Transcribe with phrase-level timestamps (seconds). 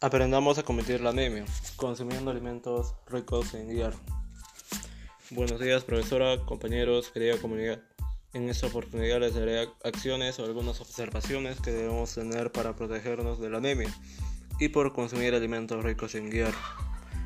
[0.00, 1.44] Aprendamos a combatir la anemia,
[1.74, 3.98] consumiendo alimentos ricos en hierro.
[5.30, 7.82] Buenos días, profesora, compañeros, querida comunidad.
[8.32, 13.50] En esta oportunidad les daré acciones o algunas observaciones que debemos tener para protegernos de
[13.50, 13.92] la anemia
[14.60, 16.58] y por consumir alimentos ricos en hierro.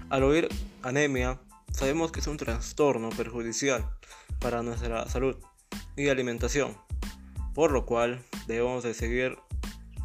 [0.08, 0.48] Al oír
[0.80, 1.42] anemia,
[1.74, 3.84] sabemos que es un trastorno perjudicial
[4.40, 5.36] para nuestra salud
[5.94, 6.74] y alimentación,
[7.52, 9.36] por lo cual debemos de seguir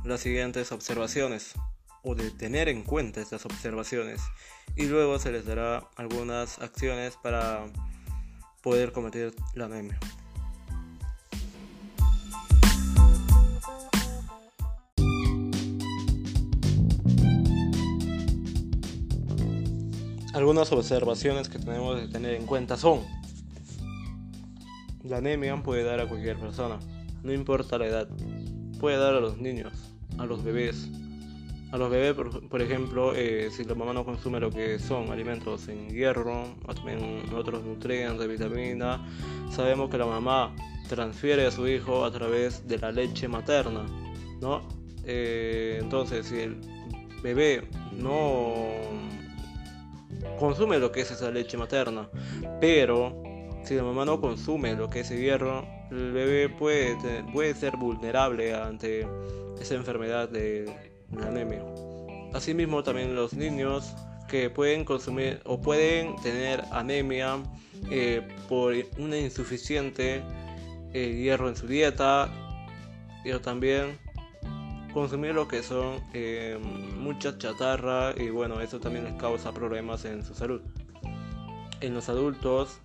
[0.03, 1.55] las siguientes observaciones
[2.15, 4.21] de tener en cuenta estas observaciones
[4.75, 7.65] y luego se les dará algunas acciones para
[8.61, 9.99] poder combatir la anemia.
[20.33, 23.03] Algunas observaciones que tenemos que tener en cuenta son
[25.03, 26.79] la anemia puede dar a cualquier persona,
[27.23, 28.07] no importa la edad.
[28.79, 29.73] Puede dar a los niños,
[30.17, 30.89] a los bebés,
[31.71, 32.13] a los bebés,
[32.49, 36.73] por, ejemplo, eh, si la mamá no consume lo que son alimentos en hierro, o
[36.73, 39.05] también otros nutrientes, vitamina,
[39.51, 40.55] sabemos que la mamá
[40.87, 43.85] transfiere a su hijo a través de la leche materna,
[44.39, 44.61] ¿no?
[45.03, 46.57] Eh, entonces, si el
[47.21, 48.69] bebé no
[50.39, 52.09] consume lo que es esa leche materna,
[52.61, 53.21] pero
[53.63, 56.95] si la mamá no consume lo que es el hierro, el bebé puede,
[57.33, 59.05] puede ser vulnerable ante
[59.59, 61.61] esa enfermedad de anemia.
[62.33, 63.95] Asimismo, también los niños
[64.27, 67.37] que pueden consumir o pueden tener anemia
[67.89, 70.21] eh, por una insuficiente
[70.93, 72.29] eh, hierro en su dieta,
[73.23, 73.97] pero también
[74.93, 76.59] consumir lo que son eh,
[76.97, 80.61] mucha chatarra y bueno, eso también les causa problemas en su salud.
[81.79, 82.79] En los adultos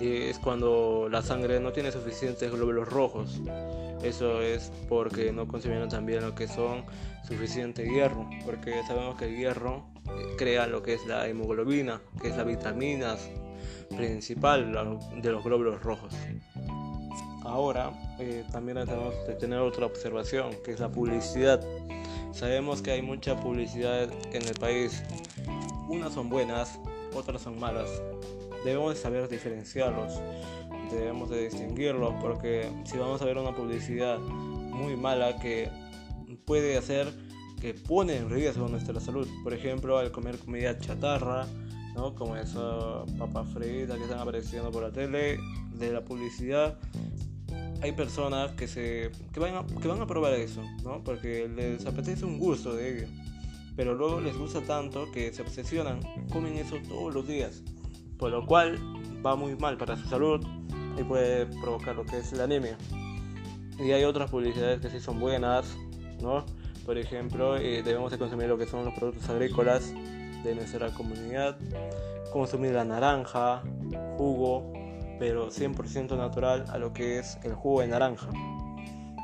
[0.00, 3.40] es cuando la sangre no tiene suficientes glóbulos rojos.
[4.02, 6.84] Eso es porque no consumieron también lo que son
[7.26, 12.28] suficiente hierro, porque sabemos que el hierro eh, crea lo que es la hemoglobina, que
[12.28, 13.16] es la vitamina
[13.96, 14.72] principal
[15.20, 16.14] de los glóbulos rojos.
[17.42, 17.90] Ahora
[18.20, 21.60] eh, también tenemos que tener otra observación, que es la publicidad.
[22.32, 25.02] Sabemos que hay mucha publicidad en el país.
[25.88, 26.78] Unas son buenas,
[27.14, 27.88] otras son malas
[28.64, 30.20] debemos de saber diferenciarlos,
[30.96, 35.68] debemos de distinguirlos, porque si vamos a ver una publicidad muy mala que
[36.44, 37.12] puede hacer
[37.60, 41.46] que pone en riesgo nuestra salud, por ejemplo, al comer comida chatarra,
[41.94, 42.14] ¿no?
[42.14, 45.38] como esa papas fritas que están apareciendo por la tele,
[45.74, 46.78] de la publicidad,
[47.82, 51.02] hay personas que se que van a, que van a probar eso, ¿no?
[51.04, 53.08] Porque les apetece un gusto de ello.
[53.76, 56.00] Pero luego les gusta tanto que se obsesionan,
[56.30, 57.62] comen eso todos los días
[58.18, 58.78] por lo cual
[59.24, 60.44] va muy mal para su salud
[60.98, 62.76] y puede provocar lo que es la anemia.
[63.78, 65.76] Y hay otras publicidades que sí son buenas,
[66.20, 66.44] ¿no?
[66.84, 69.92] Por ejemplo, eh, debemos de consumir lo que son los productos agrícolas
[70.42, 71.56] de nuestra comunidad,
[72.32, 73.62] consumir la naranja,
[74.16, 74.72] jugo,
[75.18, 78.28] pero 100% natural a lo que es el jugo de naranja,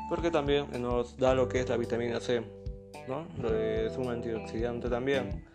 [0.09, 2.43] porque también nos da lo que es la vitamina C,
[3.07, 3.25] ¿no?
[3.49, 5.45] Es un antioxidante también,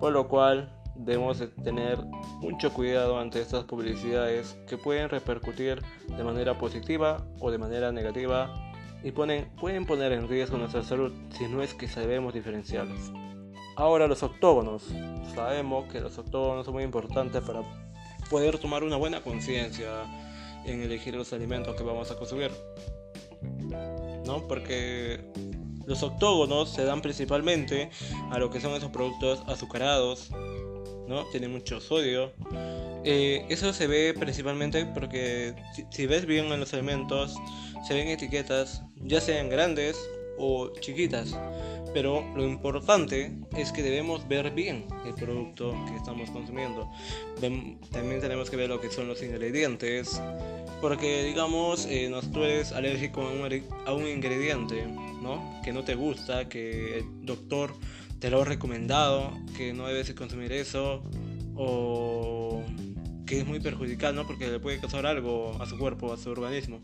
[0.00, 1.98] por lo cual debemos tener
[2.40, 8.72] mucho cuidado ante estas publicidades que pueden repercutir de manera positiva o de manera negativa
[9.02, 13.12] y pueden poner en riesgo nuestra salud si no es que sabemos diferenciarlos.
[13.76, 14.84] Ahora los octógonos.
[15.34, 17.62] Sabemos que los octógonos son muy importantes para
[18.30, 19.88] poder tomar una buena conciencia
[20.64, 22.50] en elegir los alimentos que vamos a consumir.
[24.24, 24.46] ¿No?
[24.48, 25.24] Porque
[25.86, 27.90] los octógonos se dan principalmente
[28.30, 30.30] a lo que son esos productos azucarados,
[31.08, 31.24] ¿no?
[31.26, 32.32] Tiene mucho sodio.
[33.04, 35.54] Eh, eso se ve principalmente porque
[35.90, 37.34] si, ves bien en los alimentos,
[37.86, 39.96] se ven etiquetas, ya sean grandes
[40.38, 41.36] o chiquitas.
[41.92, 46.90] Pero lo importante es que debemos ver bien el producto que estamos consumiendo.
[47.40, 50.20] También tenemos que ver lo que son los ingredientes.
[50.80, 54.84] Porque digamos, eh, no, tú eres alérgico a un, a un ingrediente,
[55.22, 55.60] ¿no?
[55.64, 57.72] Que no te gusta, que el doctor
[58.24, 61.02] te lo he recomendado, que no debes consumir eso,
[61.54, 62.64] o
[63.26, 64.26] que es muy perjudicial, ¿no?
[64.26, 66.80] Porque le puede causar algo a su cuerpo, a su organismo.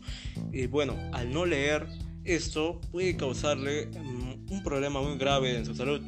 [0.51, 1.87] Y bueno, al no leer
[2.25, 5.99] esto puede causarle mm, un problema muy grave en su salud,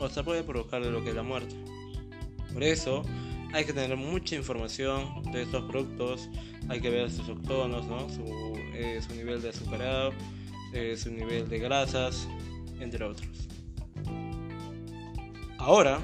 [0.00, 1.54] o hasta puede provocarle lo que es la muerte.
[2.52, 3.04] Por eso
[3.52, 6.28] hay que tener mucha información de estos productos,
[6.68, 8.08] hay que ver sus octonos, ¿no?
[8.08, 10.10] su, eh, su nivel de azucarado,
[10.72, 12.26] eh, su nivel de grasas,
[12.80, 13.53] entre otros.
[15.66, 15.98] Ahora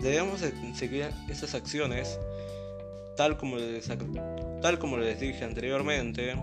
[0.00, 0.40] debemos
[0.74, 2.18] seguir esas acciones
[3.14, 3.86] tal como, les,
[4.62, 6.34] tal como dije anteriormente.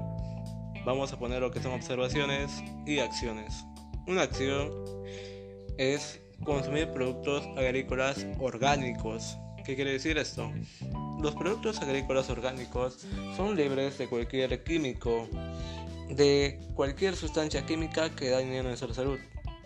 [0.86, 2.52] Vamos a poner lo que son observaciones
[2.86, 3.66] y acciones.
[4.06, 4.72] Una acción
[5.80, 9.36] es consumir productos agrícolas orgánicos.
[9.66, 10.52] ¿Qué quiere decir esto?
[11.20, 15.28] Los productos agrícolas orgánicos son libres de cualquier químico,
[16.08, 19.18] de cualquier sustancia química que dañe nuestra salud,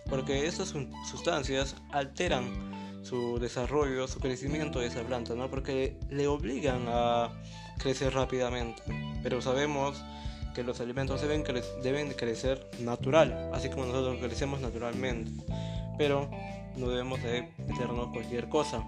[0.10, 0.74] porque estas
[1.06, 5.50] sustancias alteran su desarrollo, su crecimiento de esa planta, ¿no?
[5.50, 7.30] Porque le obligan a
[7.78, 8.82] crecer rápidamente.
[9.22, 10.02] Pero sabemos
[10.56, 11.44] que los alimentos deben,
[12.14, 15.32] crecer natural, así como nosotros crecemos naturalmente.
[15.98, 16.30] Pero
[16.78, 18.84] no debemos de meternos cualquier cosa.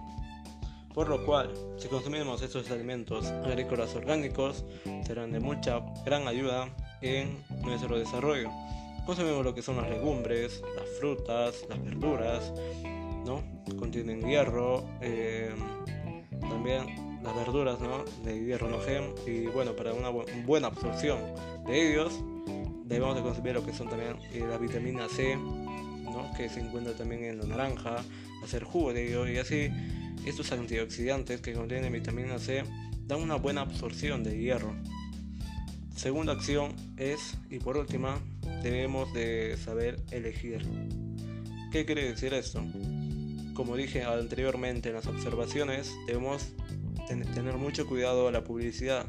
[0.94, 4.64] Por lo cual, si consumimos estos alimentos agrícolas orgánicos,
[5.06, 8.50] serán de mucha gran ayuda en nuestro desarrollo.
[9.06, 12.54] Consumimos lo que son las legumbres, las frutas, las verduras,
[13.26, 13.44] ¿no?
[13.78, 15.54] Contienen hierro, eh,
[16.42, 18.06] también las verduras, ¿no?
[18.24, 20.10] De hierro no gem y bueno, para una
[20.46, 21.20] buena absorción
[21.66, 22.14] de ellos
[22.86, 26.32] debemos de consumir lo que son también eh, la vitamina C, ¿no?
[26.38, 27.98] Que se encuentra también en la naranja,
[28.44, 29.70] hacer jugo de ello y así
[30.26, 32.64] estos antioxidantes que contienen vitamina C
[33.08, 34.76] dan una buena absorción de hierro.
[35.96, 38.20] Segunda acción es, y por última,
[38.62, 40.68] debemos de saber elegir.
[41.72, 42.62] ¿Qué quiere decir esto?
[43.56, 46.50] Como dije anteriormente en las observaciones, debemos
[47.08, 49.06] tener mucho cuidado a la publicidad.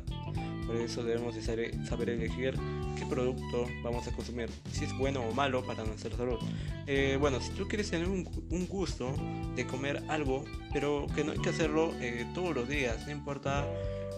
[0.67, 2.55] Por eso debemos de saber elegir
[2.97, 6.39] qué producto vamos a consumir, si es bueno o malo para nuestra salud.
[6.87, 8.25] Eh, bueno, si tú quieres tener un,
[8.69, 9.13] gusto
[9.57, 13.67] de comer algo, pero que no hay que hacerlo eh, todos los días, no importa,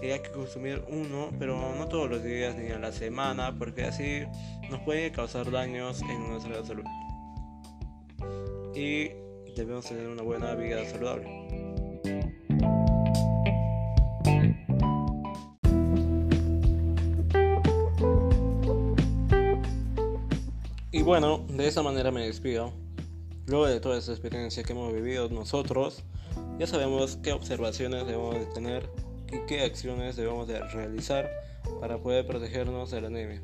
[0.02, 3.84] eh, hay que consumir uno, pero no todos los días ni a la semana, porque
[3.84, 4.24] así
[4.70, 6.84] nos puede causar daños en nuestra salud.
[8.74, 9.10] Y
[9.56, 11.26] debemos tener una buena vida saludable.
[20.90, 22.72] Y bueno, de esa manera me despido.
[23.46, 26.02] Luego de toda esa experiencia que hemos vivido nosotros,
[26.58, 28.90] ya sabemos qué observaciones debemos de tener
[29.32, 31.30] y qué acciones debemos de realizar
[31.80, 33.42] para poder protegernos de la anemia.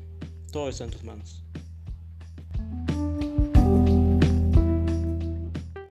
[0.51, 1.43] Todo está en tus manos.